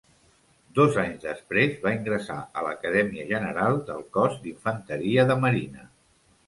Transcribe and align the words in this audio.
Dos 0.77 0.95
anys 1.01 1.19
després 1.25 1.75
va 1.85 1.93
ingressar 1.97 2.39
a 2.47 2.65
l'Acadèmia 2.69 3.27
general 3.35 3.81
del 3.93 4.05
Cos 4.19 4.43
d'infanteria 4.47 5.33
de 5.33 5.39
marina. 5.47 5.91